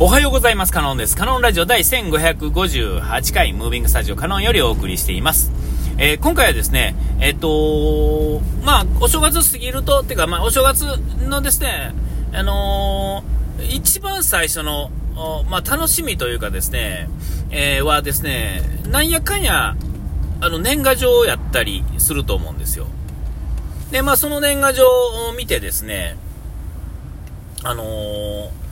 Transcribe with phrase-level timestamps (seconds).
[0.00, 0.72] おはようございます。
[0.72, 1.16] カノンです。
[1.16, 5.52] カノンラジオ第1558回、ムービングスタジオカノンよりお送りしています。
[5.98, 10.80] えー、今回はですね、えっ、とまあ、お正月過ぎると、っていうか、まあ、お正月
[11.28, 11.94] のですね、
[12.32, 14.90] あのー、一番最初の、
[15.48, 17.08] まあ、楽しみというかですね、
[17.52, 19.76] え、はですね、なんやかんや、
[20.40, 22.88] あの、年賀状をやったりすると思うんですよ。
[23.92, 24.86] で、まあ、その年賀状
[25.28, 26.16] を見てですね、
[27.62, 28.63] あのー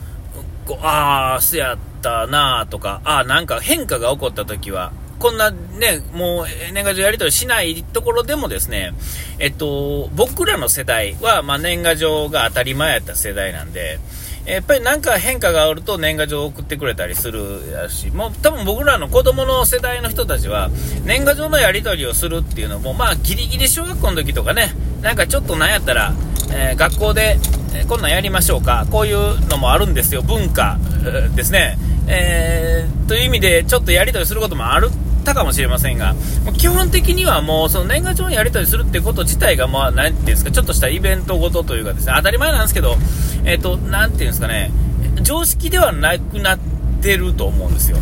[0.65, 8.93] こう、ああ、そやったなとか、ああ、なんか変化が起こった時は、こんなね、もう年賀状やり取りしないところでもですね、
[9.39, 13.99] えっと、僕らの世代は、まあ、年賀状が当たり前やった世代なんで、
[14.45, 20.69] やっぱりなんか変化があると年賀状を送ってくれたりするやし、もう多分僕らの子供の世代の人たちは、
[21.05, 26.13] 年賀状のやり取りをするっていうのも、まあギリギリ小学校の時とかね、なんかちょっとなんやったら、
[26.53, 27.39] えー、学校で、
[27.75, 34.89] えこんなんやりましょうか、こういうのもあるんですよ、文化、えー、ですね、えー、という意味でちょっとやり取りすることもある
[35.23, 36.15] たかもしれませんが、
[36.57, 42.97] 基本的にはもうその年賀状にやり取りするってこと自体が、まあ、なていうんですか、ちょっとしたイベントごとというかですね、当たり前なんですけど、
[43.45, 44.71] えっ、ー、と、なていうんですかね、
[45.21, 46.59] 常識ではなくなっ
[47.01, 47.97] てると思うんですよ。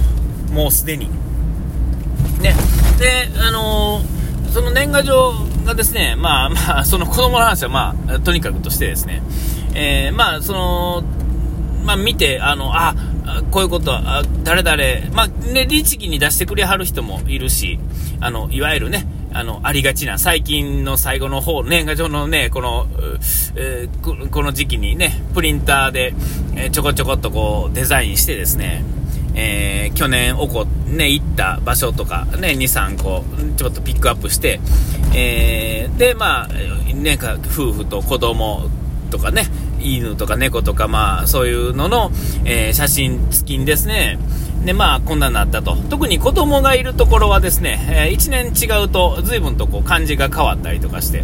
[0.51, 1.09] もうすでに。
[2.41, 2.55] ね。
[2.99, 5.33] で、あのー、その年賀状
[5.71, 9.21] がですね、まあまあ、その子供の話はまあ、とにかくとしてですね、
[9.73, 11.03] えー、まあ、その、
[11.85, 12.93] まあ見て、あの、あ、
[13.51, 17.79] こういうことは、誰々、まあね、律儀に出してくれはる人もいるし、
[18.19, 22.87] あの、いわゆるね、あの、ありがちな、最近の最後の方、年賀状のね、この、
[23.55, 26.13] えー、この時期にね、プリンターで、
[26.55, 28.83] えー、ちょこちょこっとこう、デザインしてですね、
[29.35, 33.23] えー、去年おこ、ね、行った場所とか、ね、2、3個、
[33.57, 34.59] ちょっとピックアップして、
[35.15, 38.69] えー、で、まあ、ね、夫婦と子供
[39.09, 39.47] とかね、
[39.79, 42.11] 犬とか猫とか、まあ、そういうのの、
[42.45, 44.17] えー、写真付きにですね、
[44.65, 45.75] で、まあ、こんなになったと。
[45.89, 51.23] 特に子供がいるところはですね、えー、1年違うと、随分とこう、漢字が変わったりとかして、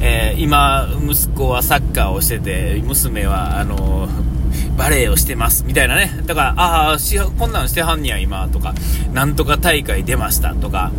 [0.00, 4.08] えー、今、息子はサッカーをしてて、娘は、あの
[4.76, 6.10] バレエをしてます、みたいなね。
[6.26, 6.96] だから、ああ、
[7.38, 8.74] こんなんしてはんにや、今、とか、
[9.12, 10.92] なんとか大会出ました、とか、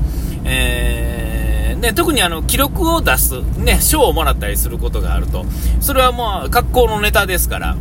[0.43, 5.45] えー、ね、特にあの、記録を出す、ね、賞をもらったりすることがあると、
[5.79, 7.75] それはもう、格好のネタですから、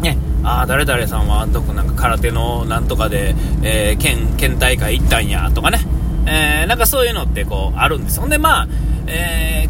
[0.00, 5.80] ね、ああ、誰々さんはどこなんか空手のなんとかで、えー、県、県大会行ったんや、とかね、
[6.26, 8.20] えー、なんかそういうのってこう、あるんです。
[8.20, 8.68] ほんで、まあ、
[9.06, 9.68] え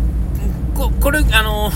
[0.74, 1.70] ー、ここれ、あの、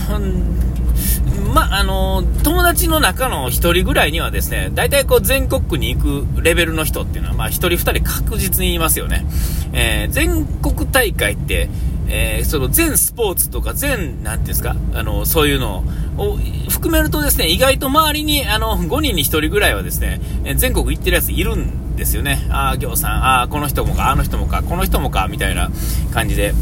[1.54, 9.24] ま、あの友達の中の1人ぐらいにはですね、大体こう全国区に行くレベルの人っていうのは、まあ1人2人確実にいますよね。
[9.72, 11.68] えー、全国大会って、
[12.08, 15.84] えー、その全スポーツとか全、なんていうんですか、あの、そういうの
[16.16, 20.20] を含めるとですね、意外と周りに、あの、5人に1人ぐらいはですね、
[20.56, 22.46] 全国行ってるやついるんですよね。
[22.50, 25.70] ああ、行さん、ああ、この人もか、あの人もか、この人もか、みたいな
[26.12, 26.54] 感じで。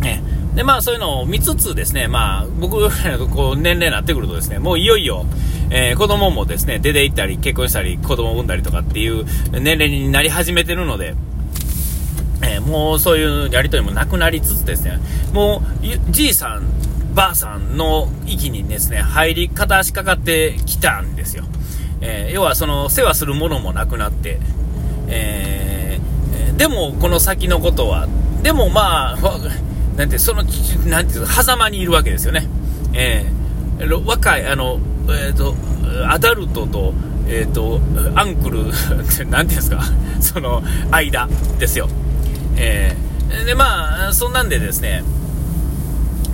[0.00, 0.22] ね。
[0.56, 2.76] で、まあそういうのを見つつですね、まあ僕、
[3.28, 5.26] こう年齢になってくるとですね、もういよいよ、
[5.68, 11.14] えー、子供もですね、出て行ったり、結婚したり、子供を産んだりとかっていう年齢になり始めてるので、
[12.42, 14.98] えー、もうそういうやりとりもなくなりつつですね、
[15.34, 16.64] もう、じいさん、
[17.14, 21.44] ばあさんの域にですね、入り方しかかってきたんですよ。
[22.00, 24.38] えー、要はその、世話するものもなくなって、
[25.08, 28.08] えー、でもこの先のことは、
[28.42, 29.18] でもまあ、
[29.96, 30.42] なんて、その、
[30.86, 32.46] なんていう狭間にいるわけですよね。
[32.92, 35.54] えー、若い、あの、えっ、ー、と、
[36.08, 36.92] アダルトと、
[37.28, 37.80] えっ、ー、と、
[38.14, 38.64] アンクル、
[39.30, 39.82] なんていうんですか、
[40.20, 41.88] その、間ですよ。
[42.56, 45.02] えー、で、まあ、そんなんでですね、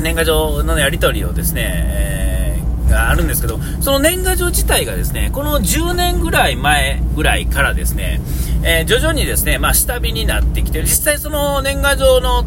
[0.01, 8.21] 年賀状のやり取りをですね、えー、があるんですけど、その年賀状自体がですね、この10年ぐらい前ぐらいからですね、
[8.65, 12.45] えー、徐々にですね、まあ、下火になってきて、実際その年賀状の、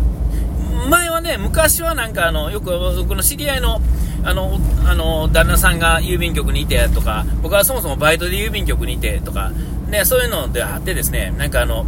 [0.85, 3.81] 前はね、昔はなんかあの、よく僕の知り合いの、
[4.23, 9.51] あの、あの、旦那さんが郵便局にいてとか、僕はそもそもバイトで郵便局にいてとか、
[9.89, 11.85] ね、そういうのであってですね、なんかあの、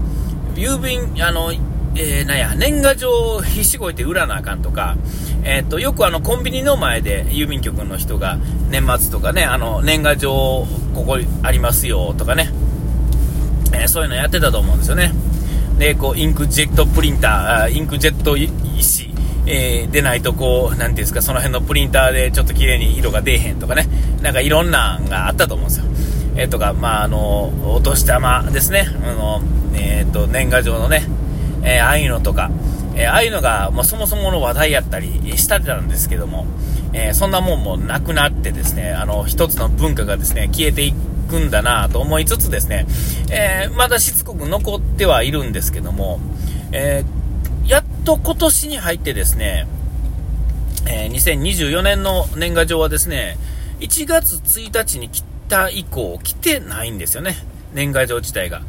[0.56, 1.52] 郵便、あの、
[2.00, 4.96] えー、なんや、年賀状を必死こいて売らなあかんとか、
[5.44, 8.38] えー、っと、よくあの、コンビニの前で郵便局の人が
[8.70, 10.32] 年末とかね、あの、年賀状
[10.94, 12.52] ここありますよとかね、
[13.74, 15.12] えー、そういうのやってたと思うんですよね。
[15.80, 18.36] で、こう、インクジェットプリンター、インクジェット
[18.78, 19.10] 石、
[19.46, 23.88] えー、出ないとこう、なんていうんですか、その辺のプリンターでちょっと綺麗に色が出えへんとかね、
[24.22, 25.86] なんかいろんながあったと思うんですよ。
[26.36, 29.42] えー、とか、まあ、あの、お年玉ですね、あの、
[29.74, 31.08] えっ、ー、と、年賀状のね、
[31.64, 32.52] えー、ああいうのとか、
[32.96, 36.46] え、ああいうのが、まあ、そもそもの話題やったりしたてたんですけども、
[36.94, 40.94] え、そんなもんもなくなってですね、あの、一つの文化がですね、消えてい
[41.30, 42.88] くんだなと思いつつですね、
[43.30, 46.20] え、まだしつこく残ってはいるんですけども、
[46.72, 47.17] えー、
[48.08, 49.68] と今年に入ってですね、
[50.90, 53.38] えー、2024年の年賀状はですね、
[53.82, 57.36] 1月1日に来た以降、来てないんですよね。
[57.74, 58.62] 年賀状自体が。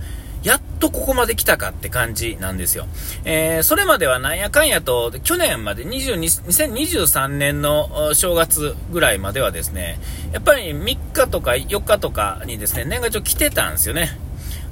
[0.42, 2.86] やっとここまで来たかって感じなんですよ。
[3.24, 10.00] えー、それまではなんやかんやと、去年まで22 2023年の正月ぐらいまではですね、
[10.32, 14.18] やっぱり3日とか4日とかにですね、年賀状来てたんですよね。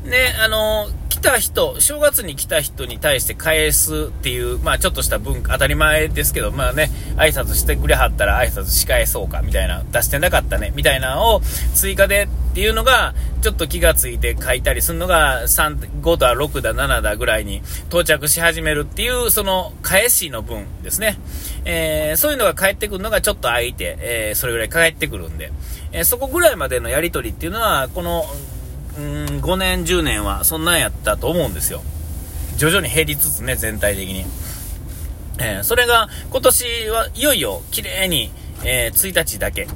[0.07, 11.41] で、あの来た人、正月に来た人に対して返すっていう、まあちょっとした文化、当たり前ですけど、まあね、挨拶してくれはったら挨拶し返そうか、みたいな、出してなかったね、みたいなのを
[11.75, 21.19] 追加でっていうのが、ちょっと気がついて書いたりするのが、3、5だ、6だ、7だぐらいに到着し始めるっていう、その返しの分ですね。
[21.65, 25.51] えー、そういうのが返ってくるのがちょっと空いて、えー、それぐらい返ってくるんで、
[25.93, 28.27] えー、そこぐらいまでのやりとりっていうのは、この、
[28.99, 29.05] うん、
[29.41, 31.83] 5年、10年はそんなんやったと思うんですよ。
[32.57, 34.25] 徐々に減りつつね、全体的に。
[35.39, 38.31] えー、それが今年はいよいよ綺麗に、
[38.65, 39.69] えー、1日だけ。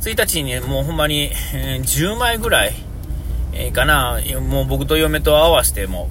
[0.00, 2.74] 1日にもうほんまに、えー、10枚ぐらい、
[3.52, 6.10] えー、かな、もう僕と嫁と合わせても、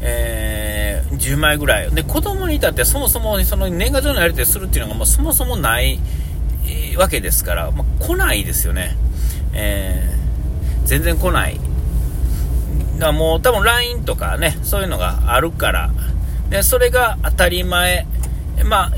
[0.00, 1.90] えー、10枚ぐらい。
[1.90, 5.98] で、子供に至ってそもそもその年賀状のやり取りするっていうのがもうそもそもない、
[6.64, 8.96] えー、わけですから、まあ、来ないですよね。
[9.52, 11.58] えー、全然来ない。
[12.98, 15.90] だもう多分 LINE とかね、そういうのがあるから、
[16.50, 18.06] で、それが当たり前。
[18.64, 18.90] まあ、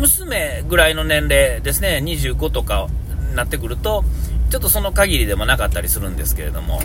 [0.00, 2.88] 娘ぐらいの年齢ですね、25とか
[3.28, 4.04] になってくると、
[4.50, 6.80] ちょっとその限りでもなかったりするんですけれども、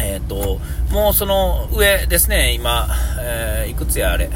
[0.00, 0.58] えっ、ー、と、
[0.90, 2.88] もうその上ですね、今、
[3.20, 4.30] えー、いくつやあれ、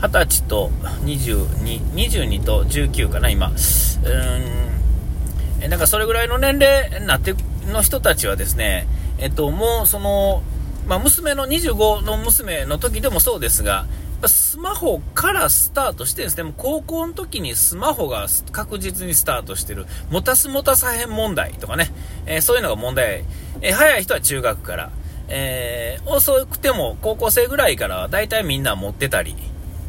[0.00, 0.70] 20歳と
[1.04, 3.48] 22、22と19かな、今。
[3.48, 7.34] うーん、なんかそれぐらいの年齢になって、
[7.72, 8.86] の人たちはですね、
[9.22, 10.42] えっと、もうその、
[10.88, 13.86] まあ、娘の25の娘の時でもそうですが、
[14.26, 16.42] スマホからスタートしてるんですね。
[16.42, 19.86] もう高校の時にスマホが確実にスタートしてる。
[20.10, 21.92] 持たす持たさへん問題とかね。
[22.26, 23.24] えー、そういうのが問題。
[23.60, 24.90] えー、早い人は中学から。
[25.28, 29.36] えー、遅くても高校生ぐらいからは大体みんな持ってたり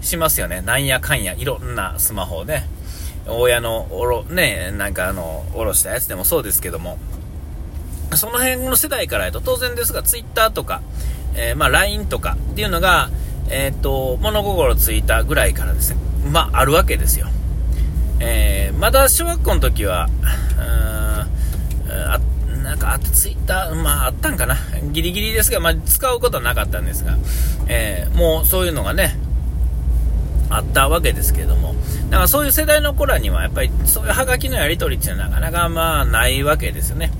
[0.01, 0.61] しますよね。
[0.61, 2.67] なんやかんや、いろんなスマホね。
[3.27, 6.99] 親のおろ、ね、なんかあの、おろしたやつでもそうですけども。
[8.17, 10.81] その辺の世代からやと当然ですが、ツイッターとか、
[11.35, 13.09] えー、まあ LINE とかっていうのが、
[13.49, 15.99] えー、っと、物心ついたぐらいからですね、
[16.31, 17.27] まああるわけですよ。
[18.19, 20.09] えー、まだ小学校の時は、
[20.57, 21.27] あ
[22.63, 24.57] なんかあツイッター、まああったんかな。
[24.91, 27.17] ギリギリですが、まあ使うことはなかったんですが、
[27.67, 29.17] えー、もうそういうのがね、
[30.55, 31.75] あったわけですけれども、
[32.09, 37.11] だからそういう世代の子らには、やっぱりそういうハガキのやり取りっていうのはなかなかまあないわけですよね。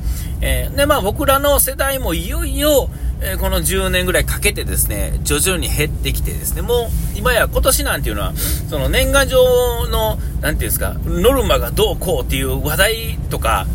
[0.42, 2.90] えー、で、まあ僕らの世代もいよいよ、
[3.22, 8.34] えー、この10年ぐらいかけてですね、徐々に減ってきてですね、もう今や今年なんていうのは、
[8.70, 13.66] その年賀状の、なんていうんですか、ノルマがどうこうっていう話題とか、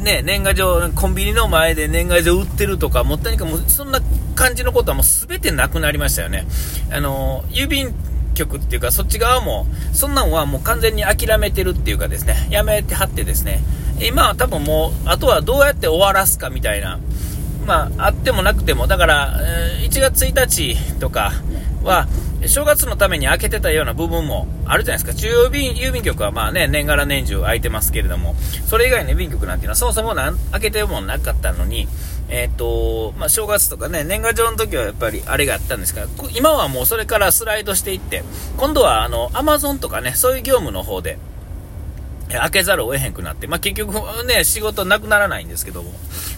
[0.00, 4.00] ね、年賀状、コンビニの前で年賀状売ってるとか、もったいないかもそんな
[4.34, 6.46] 感じのことはもう全てなくなりましたよね。
[6.90, 7.94] あの、郵便
[8.40, 13.62] 局っていうか、そっち側も、そんなんはもう完全に諦めてるっていうかですね、やめてはってですね、
[14.00, 16.98] 今は多分もう、あとはどうやって終わらすかみたいな、
[17.66, 19.38] まあ、あってもなくても、だから、
[19.82, 21.32] 1月1日とか
[21.82, 22.08] は、
[22.46, 25.14] 正月のために開けてたような部分もあるじゃないですか。
[25.14, 28.34] 中央便郵便局はまあね、年がら年中開いてますけれども、
[28.66, 31.86] それ以外の郵便局なんていうのはそもそも開けてもなかったのに、
[32.30, 38.22] えっ、ー、と、まあ、正月とかね、年賀状の時はやっぱりあれがあったんですが、今はもうそれからスライドしていって、
[38.56, 41.18] 今度はあの、アマゾンとかね、そういう業務の方で、
[42.28, 43.94] 開けざるを得へんくなって、まあ、結局
[44.24, 45.90] ね、仕事なくならないんですけども、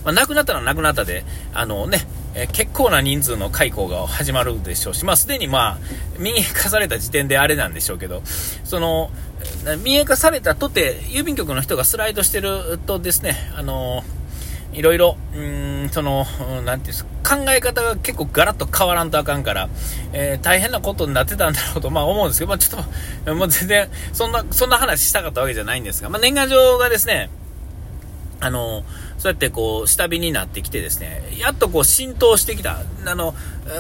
[0.05, 5.79] まあ、なくなったらなくなったで、あのね、え結構な人数の解雇が始まるでしょうし、まあ、すでにまあ、
[6.19, 8.23] 民営化された時点であれなんでしょうけど、
[8.65, 9.11] その、
[9.85, 14.03] 民営化されたとて、郵便局の人がスライドしてるとですね、あの
[14.73, 19.69] いろいろ、うん、その、なんていうんですか、考え方が結構ガラッと変わらんとあかんから、
[20.13, 22.85] えー、大変なことになってたんだろうと、まあ思うんですけど、まあちょっ
[23.25, 27.29] と、 もう全然、そんな、そんな話したかったわけじゃないんですが、まあ年賀状がですね、
[28.41, 28.83] あの、
[29.23, 32.81] そうやってこう、下火になってきてですね、やっとこう浸透してきた。
[33.07, 33.37] あの、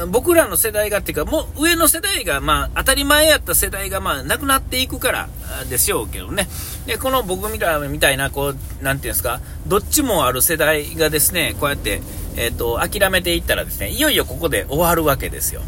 [0.09, 5.29] 僕らの世代がっていうか、もう上の世代が、まあ当たり前やった世代が、まあなくなっていくから
[5.69, 6.47] でしょうけどね。
[6.87, 12.03] で、この僕みたいみたいな、こう、なんていうんですか、どっちもある世代がですね、こうやって、
[12.37, 15.63] えっ、ー、と、諦めていったらですね、いよいよここで終わるわけですよ。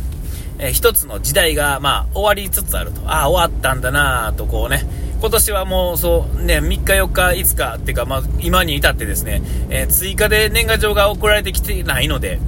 [0.61, 3.00] えー、一つの時代が、まあ終わりつつあると。
[3.07, 4.87] ああ、終わったんだなとこうね、
[5.21, 12.40] 今年はもうそうね、3日4日5日っていうか、まあ今に至ってですね、えー、追加で年賀状が送られてきてないので、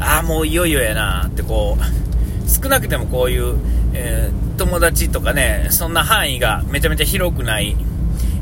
[0.00, 3.56] ああ、もういよいよやなってこう、少なくてもこういう、
[3.94, 7.76] えー、友達とかね、そんな範囲がめちゃめちゃ広くない、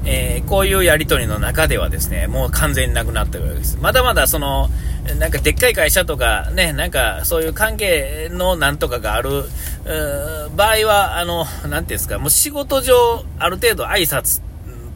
[0.04, 3.78] えー、こういうやり取りの中ではですね、もう完全になくなってるわけです。
[3.80, 4.70] まだまだその、
[5.18, 9.44] なんかでっかい会社とかね、なんかそういう関係のなんとかがある、
[9.84, 14.42] 場合は、あの、なんていうんですか、もう仕事上、ある程度挨拶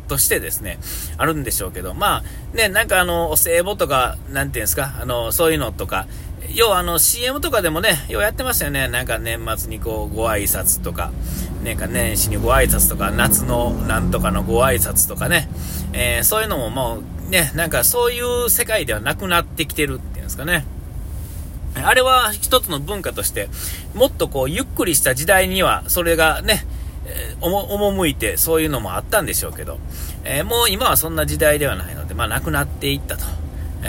[0.09, 0.79] としてですね、
[1.19, 6.07] あるんでしょうけど、まあ、ね、なんかあの、お歳暮とか、なんていうんですか、あの、そういうのとか、
[6.55, 8.89] 要はあの CM とかでもね、ようやってましたよね。
[8.89, 11.11] なんか年末にこうご挨拶とか、
[11.65, 15.49] なんか年始にご挨拶とか、夏のなんとかのご挨拶とかね、
[15.93, 20.65] えー、そういうのももうね、なんかそういう世界ではなくなってきてるっていうんですかね。
[21.85, 23.49] あれは一つの文化として、
[23.95, 26.65] もっとこうゆっくりした時代にはそれがね、
[27.07, 29.79] えー、赴いてそういうのもあったんでしょうけど、
[30.25, 33.25] えー、もう今はそんな時代ではないので、まあなくなっていったと。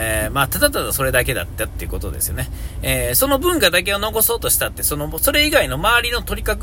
[0.00, 2.48] えー、まあ、ただただそれだけだったっていうことですよね。
[2.82, 6.56] えー、その文化だけを残そうとしたって、その、それ以外の周りの取り囲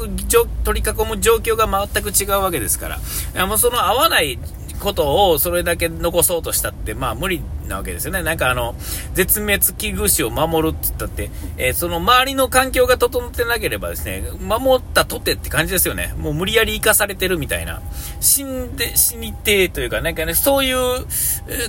[0.64, 3.00] 取り囲む状況が全く違うわけですか
[3.36, 4.40] ら、もうその合わない
[4.80, 8.24] ことをそれだけ残そうとしたって、まあ無理なわけですよね。
[8.24, 8.76] なんかあの、
[9.14, 16.14] 絶滅危惧種を守るって言ったって、えー、その周りの環境が整ってなければですね、守ったとてって感じですよね。
[16.18, 17.82] もう無理やり生かされてるみたいな。
[18.20, 21.06] 死んで、死にてというか、なんかね、そういう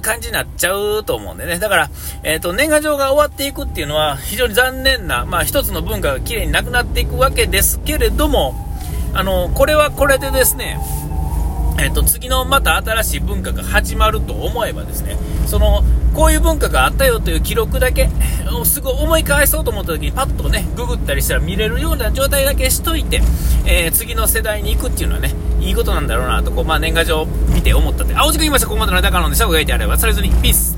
[0.03, 1.59] 感じになっちゃうと思うんでね。
[1.59, 1.91] だから、
[2.23, 8.55] えっ、ー、と、年賀状が終わっていくっていうのは非常に残念な、まあ一つの文化が綺麗になくなっていくわけですけれども、
[9.15, 10.79] あの、これはこれでですね、
[11.79, 15.17] えっと、次のまた新しい文化が始まると思えばですね、
[15.47, 15.83] その、
[16.15, 18.09] こういう文化があったよという記録だけ、
[18.65, 23.21] すぐ思い返そうと思った時にパッとね、ググったりしたら見れるような状態だけしといて、
[23.67, 28.15] えー、次の世代に行くっていうのはね、いいことなんだろうなと、こう、まあ年賀状見て思ったって。
[28.15, 28.69] 青軸言いました。
[28.69, 30.76] ここまでの間からので、シャワがいてあれば、それぞれに、ピース。